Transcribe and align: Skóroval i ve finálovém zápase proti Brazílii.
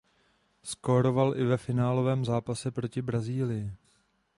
Skóroval 0.63 1.37
i 1.37 1.43
ve 1.45 1.57
finálovém 1.57 2.25
zápase 2.25 2.71
proti 2.71 3.01
Brazílii. 3.01 3.71